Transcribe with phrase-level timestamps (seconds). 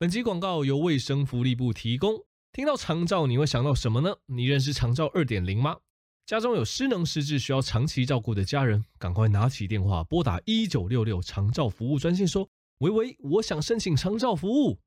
[0.00, 2.24] 本集广告由卫生福利部提供。
[2.52, 4.14] 听到长照，你会想到什么呢？
[4.26, 5.76] 你认识长照二点零吗？
[6.24, 12.48] 家中有失能失智需要长期照顾的家人，赶快拿起电话拨打一九六六长照服务专线，说
[12.78, 14.78] ：“喂喂，我想申请长照服务。”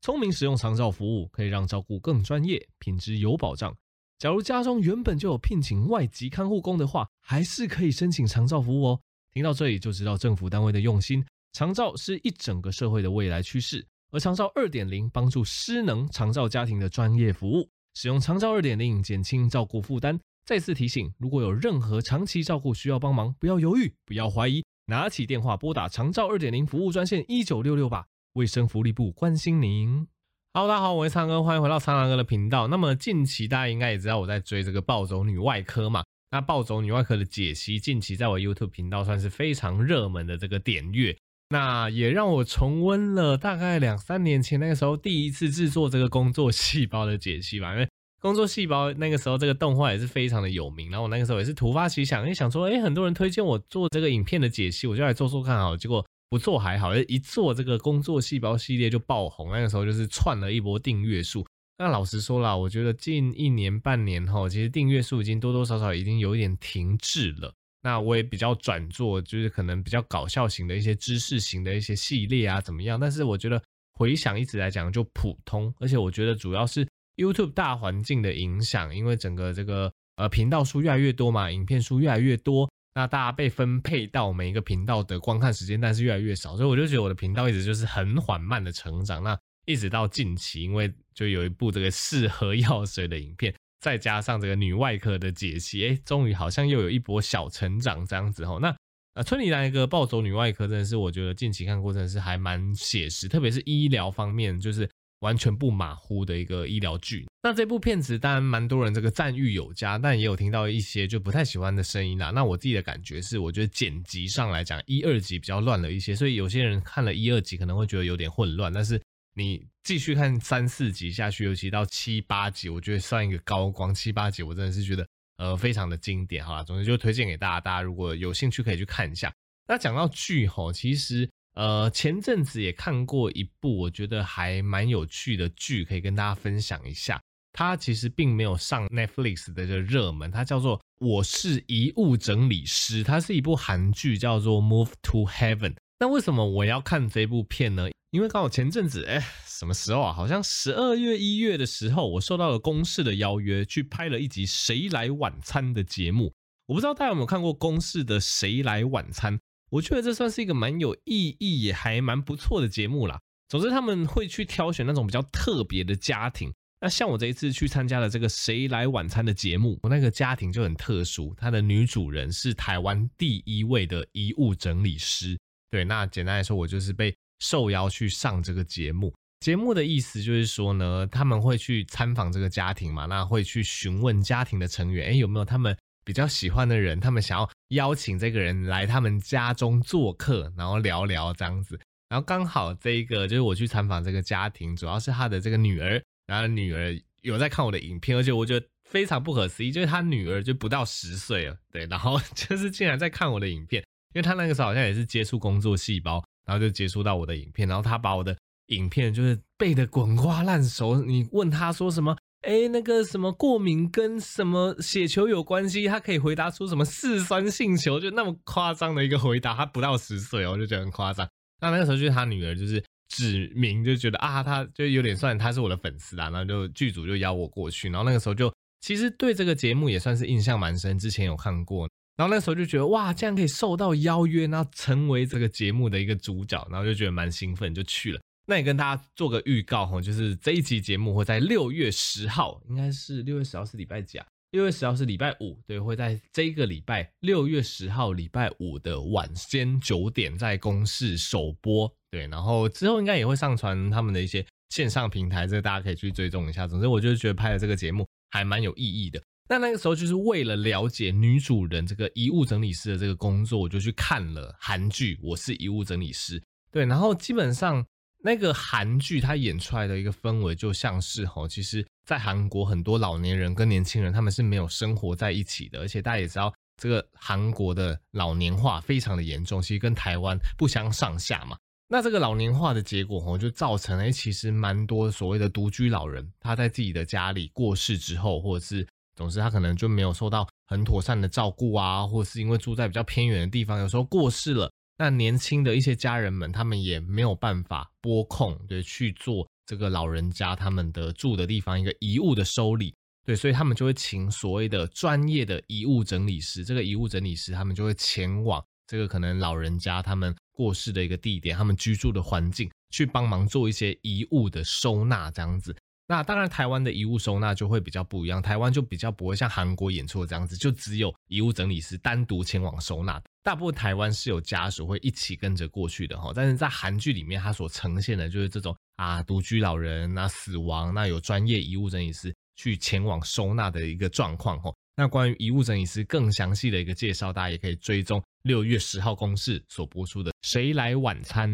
[0.00, 3.76] 聪明使用长照服务，可以让照顾更专业，品质有保障。
[4.18, 9.00] 假如家中原本就有聘请外籍看护工的话，还是可以申请长照服务哦。
[9.30, 11.22] 听到这里就知道政府单位的用心，
[11.52, 13.86] 长照是一整个社会的未来趋势。
[14.14, 20.16] 而长照二点零帮助失能长照家庭的专业服务，使用长照二点零减轻照顾负担。
[20.46, 28.06] 再次提醒，如果有任何长期照顾需要帮忙，不要犹豫，不要怀疑，拿起电话拨打长照二点零服务专线一九六六吧。
[28.34, 30.06] 卫生福利部关心您。
[30.52, 32.68] Hello，大家好，我是苍哥，欢迎回到苍狼哥的频道。
[32.68, 36.04] 那么近期大家应该也知道我在追这个暴走女外科嘛？
[36.30, 41.16] 那暴走女外科的解析，近期在我 YouTube 频道算是非常热门的这个点阅。
[41.54, 47.88] 那也让我重温了大概两三年前那个时候第一次制作这个工作细胞的解析吧，因为
[48.20, 61.46] 工作细胞那个时候这个动画也是非常的有名，然后我那个时候也是突发奇想，因为想说，哎，很多人推荐我做这个影片的解析，我就来做做看好，结果不做还好，一做这个工作细胞系列就爆红，那个时候就是窜了一波订阅数。
[61.78, 67.54] 那老实说啦，我觉得近一年半年后，其实订阅数已经多多少少已经有一点停滞了。
[67.84, 72.98] 那我也比较转做，就是可能比较搞笑型的一些知识型的一些系列啊，怎么样？
[72.98, 89.22] 但是我觉得回想一直来讲就普通，而且我觉得主要是 YouTube 大环境的影响，因为整个这个呃频道数越来越多嘛，影片数越来越多，那大家被分配到每一个频道的观看时间，但是越来越少，所以我就觉得我的频道一直就是很缓慢的成长。
[89.22, 93.54] 那一直到近期，因为就有一部这个四合药水的影片。
[93.84, 98.58] 再加上这个女外科的解析，哎，终于好像又有一波小成长这样子吼。
[98.58, 98.74] 那
[99.12, 104.88] 呃，村里来一个暴走女外科，真的是我觉得近期看过，真的是还蛮写实，特别是医疗方面，就是
[105.20, 107.26] 完全不马虎的一个医疗剧。
[107.42, 112.30] 那这部片子当然蛮多人这个赞誉有加，但也有听到一些就不太喜欢的声音啦。
[112.30, 118.98] 那我自己的感觉是，我觉得剪辑上来讲，一二集比较乱了一些，所以有些人看了一二集可能会觉得有点混乱，但是。
[119.36, 123.92] 你继续看三四集下去，尤其到七八集，我觉得算一个高光。
[123.92, 125.06] 七八集我真的是觉得
[125.38, 129.32] 呃非常的经典，好啦，总之就推荐给大家，大家如果有兴趣可以去看一下。
[129.66, 137.20] 那讲到剧吼，其实呃前阵子也看过一部我觉得还蛮有趣的剧，可以跟大家分享一下。
[137.52, 145.70] 它其实并没有上 Netflix 的这个热门，它叫做《我是遗物整理师》，它是一部韩剧，叫做《Move to Heaven》。
[146.00, 147.88] 那为什么我要看这部片呢？
[148.14, 150.12] 因为刚好前阵子，哎，什么时候啊？
[150.12, 156.32] 好像十二月、一月的时候，我受到了公视的邀约，去拍了一集《谁来晚餐》的节目。
[156.66, 159.36] 我不知道大家有没有看过公视的《谁来晚餐》？
[159.68, 163.20] 我觉得这算是一个蛮有意义，也还蛮不错的节目啦。
[163.48, 166.54] 总之，他们会去挑选那种比较特别的家庭。
[166.80, 175.36] 那像我这一次去参加了这个《谁来晚餐》的节目，我那个家庭就很特殊，他的女主人是台湾第一位的遗物整理师。
[175.68, 177.12] 对，那简单来说，我就是被。
[177.44, 191.78] 受邀去上这个节目，节目的意思就是说呢，他们会去参访这个家庭嘛，那会去询问家庭的成员，诶，有没有他们比较喜欢的人，他们想要邀请这个人来他们家中做客，然后聊聊这样子。
[192.08, 203.82] 然后刚好这一个就是我去参访这个家庭，主要是他的这个女儿，然后女儿有在看我的影片，而且我觉得非常不可思议，就是他女儿就不到十岁了，对，然后 就是竟然在看我的影片，
[204.14, 206.24] 因为他那个时候好像也是接触工作细胞。
[206.46, 211.02] 然后就结束到我的影片，然后他把我的影片就是背得滚瓜烂熟。
[211.02, 212.16] 你问他说什么？
[212.42, 215.86] 哎，那个什么过敏跟什么血球有关系？
[215.86, 219.54] 他可以回答出什么嗜酸性球，就那么夸张的一个回答。
[219.54, 221.26] 他不到十岁，我就觉得很夸张。
[221.60, 227.88] 那那个时候就是他女儿就是指名就觉得啊，他就有点算他是我的粉丝啊，然后就剧组就邀我过去。
[227.88, 228.52] 然后那个时候就
[228.82, 231.88] 其实对这个节目也算是印象蛮深，之前有看过。
[232.16, 238.20] 然后那时候就觉得哇，竟然可以受到邀约，然后成为这个节目的一个主角，然后就觉得蛮兴奋，就去了。
[238.46, 244.26] 那也跟大家做个预告哈，就是这一集节目会在六月十号，应该是六月十号是礼拜几啊？
[244.50, 256.68] 六月十号是礼拜五，对，会在这个礼拜六月十号礼拜五的晚间九点在公视首播，对，然后之后应该也会上传他们的一些线上平台，这个大家可以去追踪一下。
[256.68, 259.20] 总之，我就觉得拍的这个节目还蛮有意义的。
[259.48, 266.40] 那那个时候就是为了了解女主人这个遗物整理师的这个工作，我就去看了韩剧《我是遗物整理师》。
[266.70, 267.84] 对，然后基本上
[268.22, 281.56] 那个韩剧它演出来的一个氛围，就像是齁，其实，在韩国很多老年人跟年轻人他们是没有生活在一起的，而且大家也知道，这个韩国的老年化非常的严重，其实跟台湾不相上下嘛。
[281.86, 310.34] 那这个老年化的结果哦，就造成了其实蛮多所谓的独居老人，他在自己的家里过世之后，或者是总之他可能就没有受到很妥善的照顾啊，或是因为住在比较偏远的地方，有时候过世了，那年轻的一些家人们，他们也没有办法拨空对去做这个老人家他们的住的地方一个遗物的收理，对，所以他们就会请所谓的专业的遗物整理师，这个遗物整理师他们就会前往这个可能老人家他们。
[310.56, 315.74] 过世的一个地点，他们居住的环境，去帮忙做一些遗物的收纳，这样子。
[316.06, 323.22] 那当然，台湾的遗物收纳就会比较不一样，台湾就比较不会像韩国演出的这样子，就只有遗物整理师单独前往收纳。
[323.42, 334.70] 大部分台湾是有家属会一起跟着过去的哈，但是在韩剧里面，它所呈现的就是这种啊，独居老人那死亡，那有专业遗物整理师去前往收纳的一个状况哈。
[334.96, 338.22] 那关于遗物整理师更详细的一个介绍，大家也可以追踪。
[338.42, 341.50] 六月十号公视所播出的《谁来晚餐》，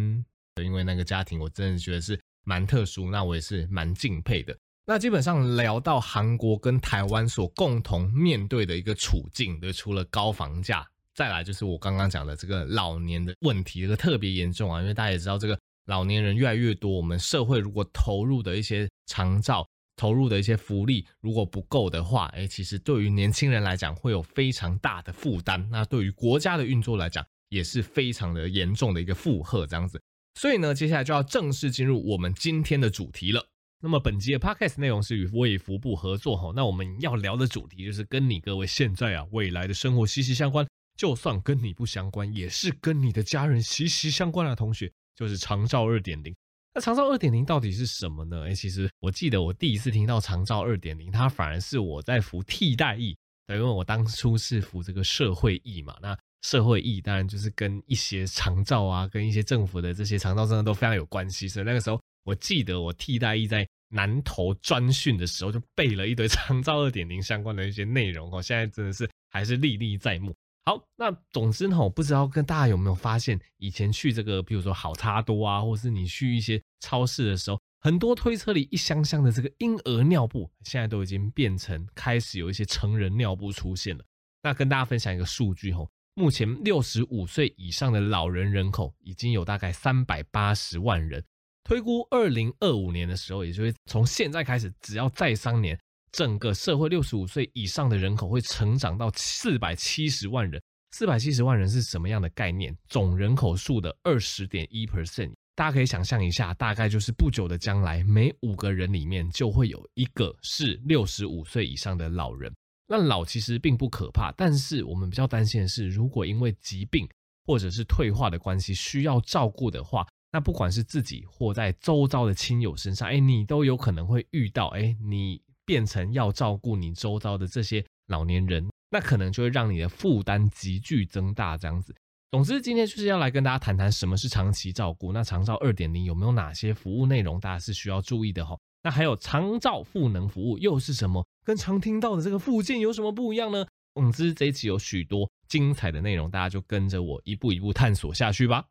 [0.63, 2.21] 因为那个家庭我真的觉得是
[2.51, 4.59] 蛮特殊，那我也是蛮敬佩的。
[4.85, 15.57] 那基本上聊到韩国跟台湾所共同面对的一个处境，对，除了高房价，再来就是我刚刚讲的这个老年的问题，这个特别严重啊，因为大家也知道，这个
[15.87, 19.65] 老年人越来越多，我们社会如果投入的一些长照。
[19.97, 25.69] 投入的一些福利如果不够的话，哎，其实对于年轻人来讲会有非常大的负担。
[25.71, 30.01] 那对于国家的运作来讲，也是非常的严重的一个负荷，这样子。
[30.35, 33.47] 所以呢，接下来就要正式进入我们今天的主题了。
[33.83, 40.67] 那么本集的 Podcast 内容是与卫福部合作哈，那我们要聊的主题就是跟你各位现在啊未来的生活息息相关，
[40.99, 46.35] 就算跟你不相关，也是跟你的家人息息相关的同学，就是长照二点零。
[46.75, 48.45] 那长照二点零到底是什么呢？
[48.47, 53.17] 哎，其实我记得我第一次听到长照二点零，它反而是我在服替代役，
[53.49, 55.97] 因为我当初是服这个社会役嘛。
[56.03, 61.47] 那社会义当然就是跟一些长照啊，跟一些政府的这些长照真的都非常有关系。
[61.49, 68.41] 所以那个时候，我记得我替代役在南投专训的时候，就背了一堆长照二点零相关的一些内容哦。
[68.41, 70.35] 现在真的是还是历历在目。
[70.65, 84.05] 好，那总之呢，我不知道跟大家有没有发现，以前去这个，比如说好差多啊，或是你去一些超市的时候，很多推车里一箱箱的这个婴儿尿布，现在都已经变成开始有一些成人尿布出现了。
[84.43, 91.25] 那跟大家分享一个数据吼，目前六十五岁以上的老人人口已经有大概三百八十万人，
[91.65, 95.79] 推估二零二五年的时候，也就是从现在开始，只要再三年。
[96.13, 100.61] 整个社会六十五岁以上的人口会成长到四百七十万人。
[100.91, 102.77] 四百七十万人是什么样的概念？
[102.89, 105.33] 总人口数的二十点一 percent。
[105.55, 112.53] 大家可以想象一下，大概就是不久的将来，每五个人里面就会有一个是六十五岁以上的老人。
[112.91, 117.09] 那老其实并不可怕，但是我们比较担心的是，如果因为疾病
[117.47, 125.41] 或者是退化的关系需要照顾的话，那不管是自己或在周遭的亲友身上，哎，你都有可能会遇到，哎，你。
[125.67, 131.57] 变成要照顾你周遭的这些老年人，那可能就会让你的负担急剧增大。
[131.57, 131.95] 这样子，
[132.33, 135.13] 总之今天就是要来跟大家谈谈什么是长期照顾。
[135.13, 138.59] 那长照二点零有没有哪些服务内容，大家是需要注意的哈？
[138.83, 141.27] 那还有长照赋能服务又是什么？
[141.45, 143.67] 跟常听到的这个附件有什么不一样呢？
[143.95, 148.65] 总之这一期有许多精彩的内容，大家就跟着我一步一步探索下去吧。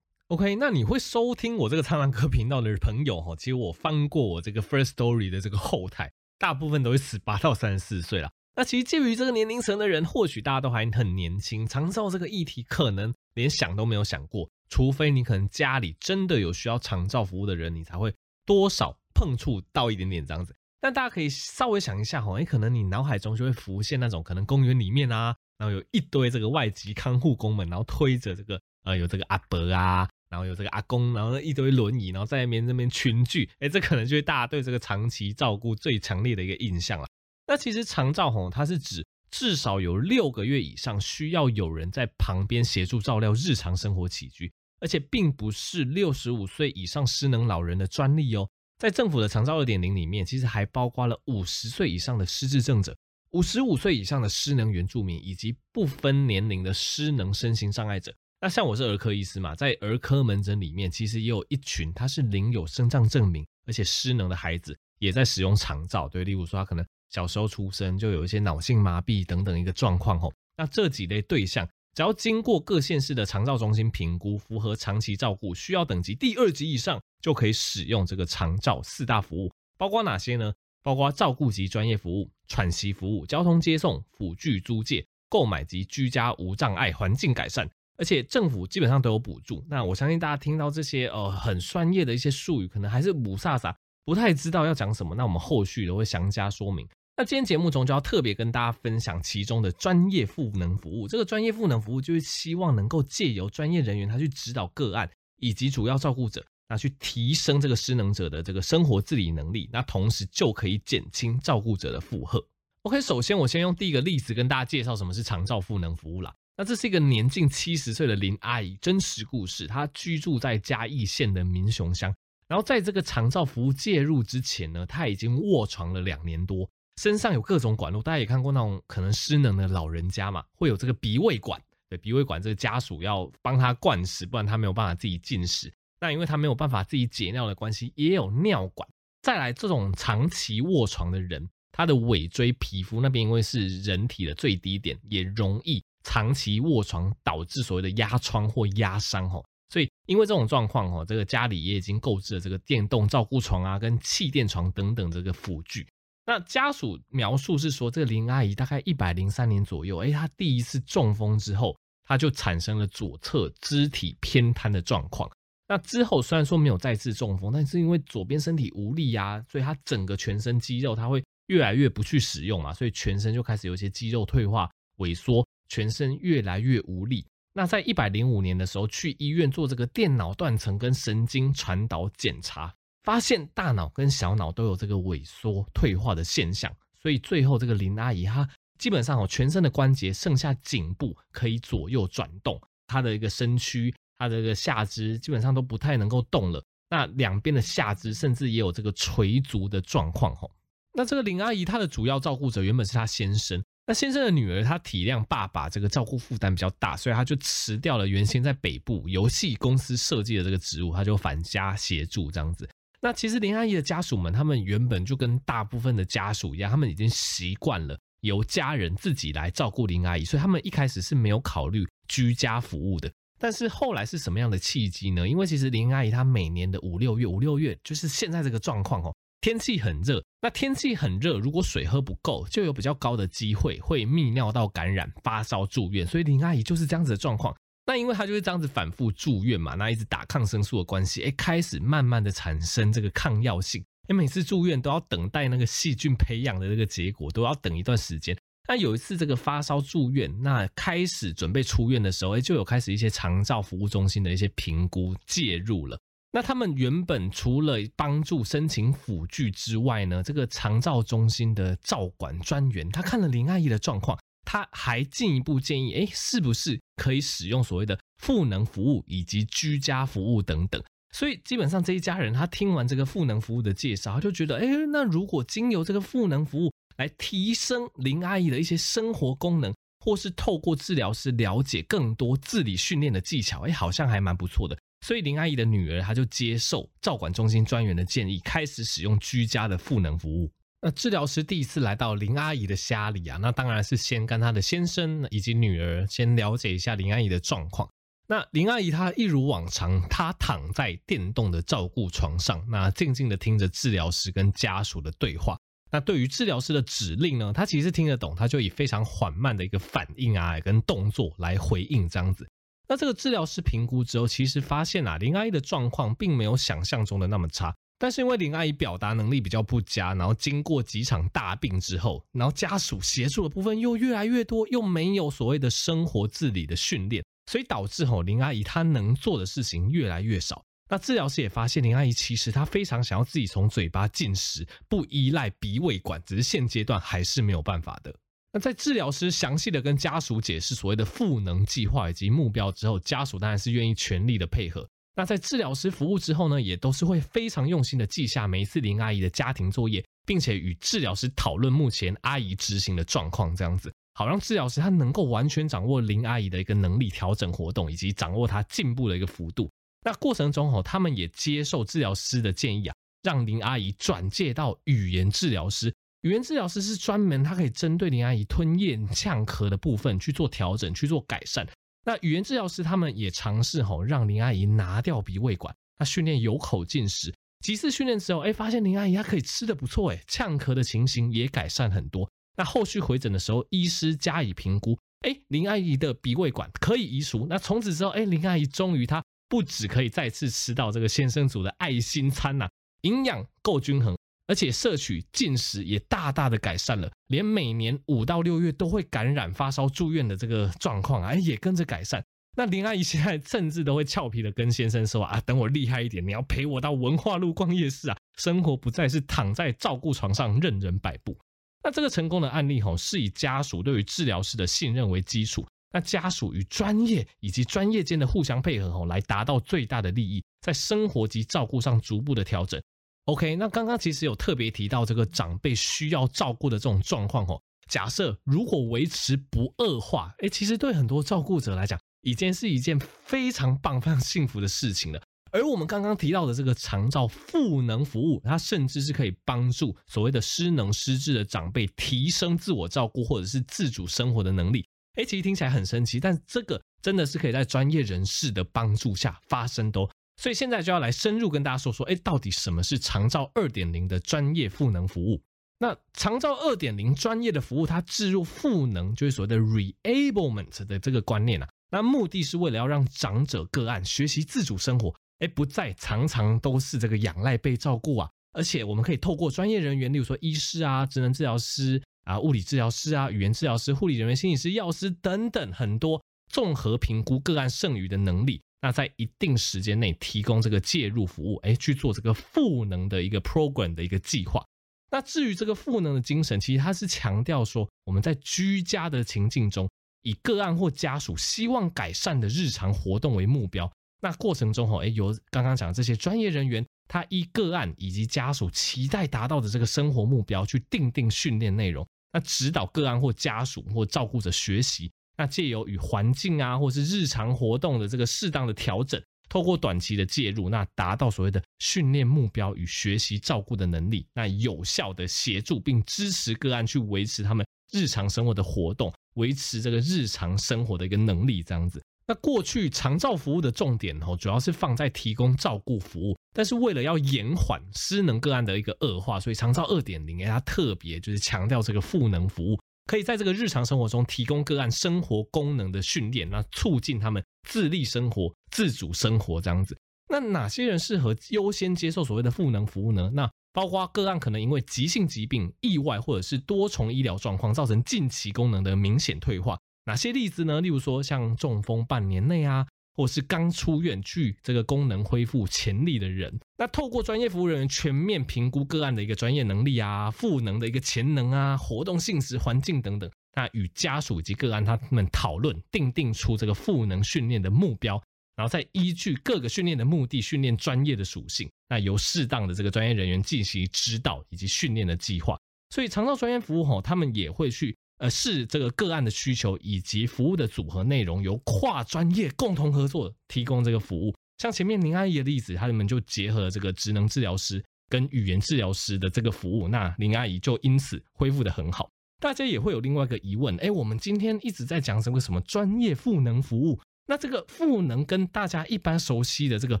[0.26, 6.12] OK，那你会收听我这个苍蓝鸽频道的朋友哈，其实我翻过我这个 First Story 的这个后台。
[6.38, 8.30] 大部分都是十八到三十四岁了。
[8.54, 14.48] 那其实介于这个年龄层的人，或许大家都还很年轻，长照这个议题可能连想都没有想过。
[14.68, 20.54] 除非你可能家里真的有需要长照服务的人，你才会多少碰触到一点点这样子。
[20.80, 30.08] 但大家可以稍微想一下哈，哎，可能你脑海中就会浮现那种可能公园里面啊，然后有一堆这个外籍看护工们，然后推着这个呃有这个阿伯啊。
[30.30, 37.08] 然后有这个阿公，然后那一堆轮椅，然后在那边那边群聚，哎，这可能就是大家对这个长期照顾最强烈的一个印象了。
[37.46, 48.46] 那其实长照吼，它是指至少有六个月以上需要有人在旁边协助照料日常生活起居，而且并不是六十五岁以上失能老人的专利哦。
[48.78, 52.96] 在政府的长照二点零里面，其实还包括了五十岁以上的失智症者、
[53.32, 58.14] 五十五岁以上的失能原住民，以及不分年龄的失能身心障碍者。
[58.40, 66.08] 那像我是儿科医师嘛，在儿科门诊里面，其实也有一群他是领有身障证明而且失能的孩子，也在使用长照。
[66.08, 70.32] 对，例如说他可能小时候出生就有一些脑性麻痹等等一个状况吼。
[70.56, 80.52] 那这几类对象，只要经过各县市的长照中心评估，符合长期照顾需要等级第二级以上，就可以使用这个长照四大服务，包括哪些呢？
[80.82, 87.68] 包括照顾及专业服务、喘息服务、交通接送、辅具租借、购买及居家无障碍环境改善。
[87.98, 89.62] 而且政府基本上都有补助。
[89.68, 95.16] 那我相信大家听到这些呃很专业的一些术语，可能还是五煞煞，不太知道要讲什么。
[95.16, 96.86] 那我们后续都会详加说明。
[97.16, 101.08] 那今天节目中就要特别跟大家分享其中的专业赋能服务。
[101.08, 112.44] 这个专业赋能服务就是希望能够借由专业人员他去指导个案以及主要照顾者，那去提升这个失能者的这个生活自理能力，那同时就可以减轻照顾者的负荷。
[112.82, 116.34] OK，首先我先用第一个例子跟大家介绍什么是长照赋能服务啦。
[116.56, 122.14] 那这是一个年近七十岁的林阿姨真实故事，她居住在嘉义县的民雄乡，
[122.46, 126.68] 然后在这个长照服务介入之前呢，她已经卧床了两年多。
[127.00, 135.72] 身上有各种管路，大家也看过那种可能失能的老人家嘛，会有这个鼻胃管，对，鼻胃管这个家属要帮他灌食，不然他没有办法自己进食。
[136.00, 138.88] 那因为他没有办法自己解尿的关系，也有尿管。
[139.22, 149.44] 再来，这种长期卧床的人，他的尾椎皮肤那边因为是人体的最低点，也容易长期卧床导致所谓的压疮或压伤吼。
[149.70, 155.86] 所以因为这种状况哦，这个家里也已经购置了这个电动照顾床啊，跟气垫床等等这个辅具。
[156.24, 165.28] 那家属描述是说，这个林阿姨大概一百零三年左右，哎，她第一次中风之后，她就产生了左侧肢体偏瘫的状况。
[165.68, 177.26] 那之后虽然说没有再次中风，但是因为左边身体无力呀，所以她整个全身肌肉他会越来越不去使用嘛，所以全身就开始有一些肌肉退化、萎缩，全身越来越无力。
[177.52, 182.74] 那在一百零五年的时候，去医院做这个电脑断层跟神经传导检查。
[183.04, 186.70] 发现大脑跟小脑都有这个萎缩退化的现象，
[187.00, 188.46] 所以最后这个林阿姨她
[188.78, 196.62] 基本上哦，全身的关节剩下颈部可以左右转动，她的一个身躯，她的一个下肢基本上都不太能够动了。
[196.90, 200.50] 那两边的下肢甚至也有这个垂足的状况吼。
[200.94, 212.68] 那这个林阿姨她的主要照顾者原本是她先生，那先生的女儿她体谅爸爸这个照顾负担比较大，所以她就辞掉了原先在北部游戏公司设计的这个职务，她就返家协助这样子。
[213.00, 223.08] 那其实林阿姨的家属们，他们原本就跟大部分的家属一样，他们已经习惯了由家人自己来照顾林阿姨，所以他们一开始是没有考虑居家服务的。
[223.38, 225.28] 但是后来是什么样的契机呢？
[225.28, 237.54] 因为其实林阿姨她每年的五六月，五六月就是现在这个状况哦，天气很热，那天气很热，如果水喝不够，就有比较高的机会会泌尿道感染、发烧住院，所以林阿姨就是这样子的状况。
[237.86, 248.36] 那因为她就是这样子反复住院嘛，那一直打抗生素的关系，哎，开始慢慢的产生这个抗药性，哎，每次住院都要等待那个细菌培养的这个结果，都要等一段时间。
[248.68, 255.98] 那有一次这个发烧住院，那开始准备出院的时候，哎，就有开始一些长照服务中心的一些评估介入了。
[256.30, 264.18] 那他们原本除了帮助申请辅具之外呢，这个长照中心的照管专员，他看了林阿姨的状况。
[264.44, 270.82] 他还进一步建议，哎，是不是可以使用所谓的赋能服务以及居家服务等等？
[271.12, 284.76] 所以基本上这一家人他听完这个赋能服务的介绍，他就觉得，哎，那如果经由这个赋能服务来提升林阿姨的一些生活功能，或是透过治疗师了解更多自理训练的技巧，哎，好像还蛮不错的。
[285.06, 290.50] 所以林阿姨的女儿，她就接受照管中心专员的建议，开始使用居家的赋能服务。
[290.80, 297.88] 那治疗师第一次来到林阿姨的家里啊，那当然是先跟她的先生以及女儿先了解一下林阿姨的状况。
[298.26, 305.56] 那林阿姨她一如往常，她躺在电动的照顾床上，那静静的听着治疗师跟家属的对话。
[305.90, 312.48] 那对于治疗师的指令呢，她其实听得懂，她就以非常缓慢的一个反应啊，跟动作来回应这样子。
[312.88, 317.74] 那这个治疗师评估之后，其实发现啊，林阿姨的状况并没有想象中的那么差。
[317.98, 330.64] 但是因为林阿姨表达能力比较不佳，然后经过几场大病之后，然后家属协助的部分又越来越多，又没有所谓的生活自理的训练，所以导致吼林阿姨她能做的事情越来越少。
[330.88, 338.14] 那治疗师也发现林阿姨其实她非常想要自己从嘴巴进食，不依赖鼻胃管，只是现阶段还是没有办法的。
[338.50, 344.88] 那在治疗师详细的跟家属解释所谓的赋能计划以及目标之后，家属当然是愿意全力的配合。
[345.14, 359.68] 那在治疗师服务之后呢，也都是会非常用心的记下每一次林阿姨的家庭作业，并且与治疗师讨论目前阿姨执行的状况，这样子好让治疗师他能够完全掌握林阿姨的一个能力调整活动，以及掌握她进步的一个幅度。
[360.08, 365.92] 那过程中哦，他们也接受治疗师的建议啊，让林阿姨转介到语言治疗师。
[366.22, 371.68] 语言治疗师是专门他可以针对林阿姨吞咽、呛咳的部分去做调整、去做改善。
[372.06, 377.30] 那语言治疗师他们也尝试吼，让林阿姨拿掉鼻胃管，那训练有口进食。
[377.60, 382.26] 几次训练之后，哎，发现林阿姨她可以吃的不错，哎，呛咳的情形也改善很多。
[382.56, 387.46] 那后续回诊的时候，医师加以评估，哎，林阿姨的鼻胃管可以移除。
[387.46, 392.70] 那从此之后，哎，林阿姨终于她不止可以再次吃到这个先生煮的爱心餐呐、啊，
[393.02, 402.22] 营养够均衡，而且摄取进食也大大的改善了，连每年五到六月都会感染发烧住院的这个状况啊，也跟着改善。
[402.56, 411.38] 那林阿姨现在甚至都会俏皮的跟先生说啊，等我厉害一点，你要陪我到文化路逛夜市啊，生活不再是躺在照顾床上任人摆布。
[411.84, 422.80] 那这个成功的案例吼，是以家属对于治疗师的信任为基础，那家属与专业以及专业间的互相配合吼，来达到最大的利益，在生活及照顾上逐步的调整。
[423.24, 435.20] OK，那刚刚其实有特别提到这个长辈需要照顾的这种状况吼，假设如果维持不恶化，诶，其实对很多照顾者来讲，已经是一件非常棒、非常幸福的事情了。
[435.50, 444.86] 而我们刚刚提到的这个长照赋能服务，它甚至是可以帮助所谓的失能失智的长辈提升自我照顾或者是自主生活的能力。
[445.18, 450.08] 诶，其实听起来很神奇，但这个真的是可以在专业人士的帮助下发生的哦。
[450.36, 455.42] 所以现在就要来深入跟大家说说，诶，到底什么是长照二点零的专业赋能服务？
[455.80, 461.68] 那长照二点零专业的服务，它置入赋能，就是所谓的 reablement 的这个观念啊。
[461.90, 484.62] 那目的是为了要让长者个案学习自主生活，哎，不再常常都是这个仰赖被照顾啊，而且我们可以透过专业人员，例如说医师啊、职能治疗师啊、物理治疗师啊、语言治疗师、护理人员、心理师、药师等等很多综合评估个案剩余的能力，那在一定时间内提供这个介入服务，哎，去做这个赋能的一个 program 的一个计划。
[485.10, 489.88] 那至于这个赋能的精神，其实它是强调说我们在居家的情境中。
[490.22, 519.12] 以个案或家属希望改善的日常活动为目标，那过程中哈，哎，由刚刚讲这些专业人员，他依个案以及家属期待达到的这个生活目标去定定训练内容，那指导个案或家属或照顾者学习，那借由与环境啊或是日常活动的这个适当的调整，透过短期的介入，那达到所谓的训练目标与学习照顾的能力，那有效的协助并支持个案去维持他们日常生活的活动。
[519.34, 522.02] 维持这个日常生活的一个能力，这样子。
[522.28, 539.96] 那过去长照服务的重点哦，主要是放在提供照顾服务，但是为了要延缓失能个案的一个恶化，所以长照二点零，它特别就是强调这个赋能服务，可以在这个日常生活中提供个案生活功能的训练，那促进他们自立生活、自主生活这样子。
[540.30, 543.30] 那哪些人适合优先接受所谓的赋能服务呢？
[543.32, 549.78] 那包括个案可能因为急性疾病、意外或者是多重医疗状况，造成近期功能的明显退化。
[550.08, 550.80] 哪些例子呢？
[550.80, 556.58] 例如说像中风半年内啊，或是刚出院具这个功能恢复潜力的人。
[556.78, 568.18] 那透过专业服务人员全面评估个案的一个专业能力啊、赋能的一个潜能啊、活动性质、环境等等，那与家属及个案他们讨论，定定出这个赋能训练的目标。
[568.56, 575.56] 然后再依据各个训练的目的，训练专业的属性，那由适当的这个专业人员进行指导以及训练的计划。
[575.90, 584.34] 所以长照专业服务吼，他们也会去呃是这个个案的需求以及服务的组合内容，由跨专业共同合作提供这个服务。
[584.58, 592.10] 像前面林阿姨的例子，他们就结合了这个职能治疗师跟语言治疗师的这个服务，那林阿姨就因此恢复的很好。
[592.40, 596.98] 大家也会有另外一个疑问，哎，我们今天一直在讲什么什么专业赋能服务？
[597.26, 600.00] 那这个赋能跟大家一般熟悉的这个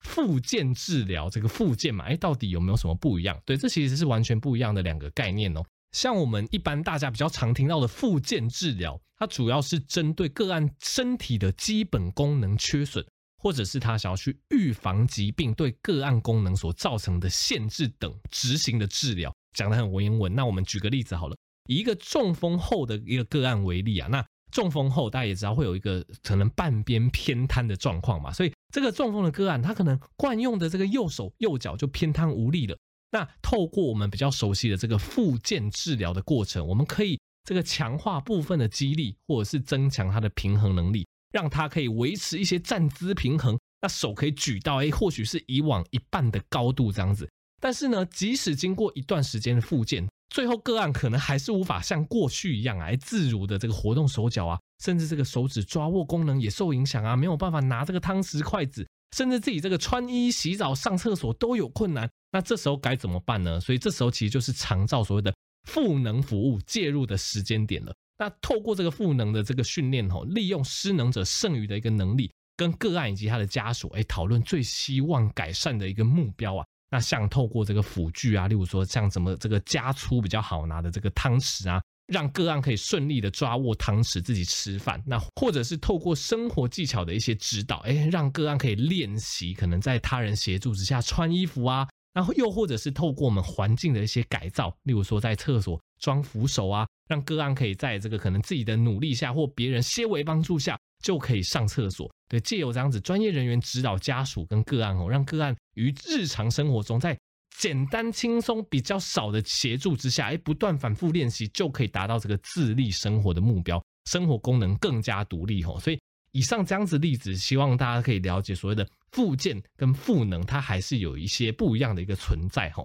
[0.00, 3.38] 复健治疗，这个复健嘛，哎，到底有没有什么不一样？
[3.44, 5.62] 对，这其实是完全不一样的两个概念哦。
[5.92, 13.06] 像我们一般大家比较常听到的复健治疗，它主要是针对个案身体的基本功能缺损，
[13.38, 19.32] 或者是他想要去预防疾病对个案功能所造成的限制等执行的治疗。
[19.56, 20.34] 讲得很文言文。
[20.34, 21.36] 那我们举个例子好了，
[21.68, 24.24] 以一个中风后的一个个案为例啊，那。
[24.50, 32.76] 中风后，大家也知道会有一个可能半边偏瘫的状况嘛，所以这个中风的个案，他可能惯用的这个右手右脚就偏瘫无力了。
[33.12, 47.28] 那透过我们比较熟悉的这个复健治疗的过程，我们可以这个强化部分的肌力，或者是增强他的平衡能力，让他可以维持一些站姿平衡，那手可以举到哎，或许是以往一半的高度这样子。
[47.60, 62.10] 但是呢，即使经过一段时间的复健，最后个案可能还是无法像过去一样来自如的这个活动手脚啊，甚至这个手指抓握功能也受影响啊，没有办法拿这个汤匙筷子，甚至自己这个穿衣洗澡上厕所都有困难。
[62.30, 63.60] 那这时候该怎么办呢？
[63.60, 65.34] 所以这时候其实就是长照所谓的
[65.68, 67.94] 赋能服务介入的时间点了。
[68.18, 76.64] 那透过这个赋能的这个训练吼，利用失能者剩余的一个能力，跟个案以及他的家属哎讨论最希望改善的一个目标啊。
[76.90, 102.08] 那像透过这个辅具啊，例如说像怎么这个加粗比较好拿的这个汤匙啊，让个案可以顺利的抓握汤匙自己吃饭，那或者是透过生活技巧的一些指导，哎，让个案可以练习可能在他人协助之下穿衣服啊，然后又或者是透过我们环境的一些改造，例如说在厕所装扶手啊，让个案可以在这个可能自己的努力下或别人些微帮助下就可以上厕所。
[102.28, 107.18] 对，借由这样子专业人员指导家属跟个案哦，让个案于日常生活中在
[107.62, 115.78] 简单轻松、比较少的协助之下，哎，不断反复练习，就可以达到这个自立生活的目标，生活功能更加独立吼。
[115.78, 116.00] 所以
[116.32, 122.84] 以上这样子例子，希望大家可以了解所谓的复健跟赋能，它还是有一些不一样的一个存在吼。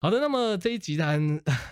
[0.00, 1.20] 好的，那么这一集的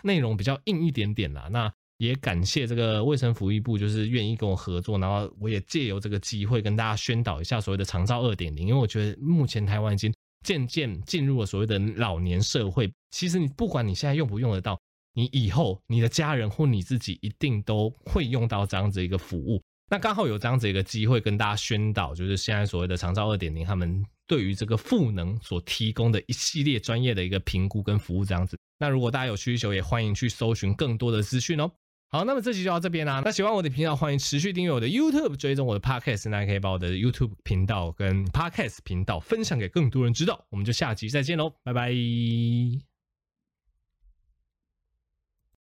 [0.02, 10.12] 内容比较硬一点点啦，那也感谢这个卫生福利部，就是愿意跟我合作，然后我也借由这个机会跟大家宣导一下所谓的长照二点零，因为我觉得目前台湾已经。
[10.42, 14.80] 渐渐进入了所谓的老年社会，其实你不管你现在用不用得到，
[15.14, 19.62] 你以后你的家人或你自己一定都会用到这样子一个服务。
[19.90, 28.58] 那刚好有这样子一个机会跟大家宣导，就是现在所谓的长照二点零，他们对于这个赋能所提供的一系列专业的一个评估跟服务这样子。
[28.78, 31.70] 那如果大家有需求，也欢迎去搜寻更多的资讯哦。
[32.12, 33.22] 好，那么这集就到这边啦。
[33.24, 40.44] 那喜欢我的频道，欢迎持续订阅我的 YouTube，追踪我的 Podcast，那也可以把我的 YouTube 频道跟 Podcast 频道分享给更多人知道。
[40.50, 42.91] 我们就下集再见喽，拜拜。